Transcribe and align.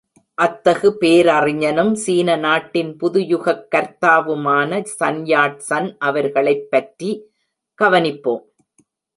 அத்தகு 0.33 0.89
பேரறிஞனும், 0.99 1.91
சீன 1.93 2.35
நாட்டின் 2.35 2.95
புதுயுகக் 2.95 3.67
கர்த்தாவுமான 3.75 4.81
சன் 4.83 5.23
யாட் 5.25 5.57
சன் 5.57 5.97
அவர்களைப்பற்றி 5.99 7.11
கவனிப்போம். 7.81 8.43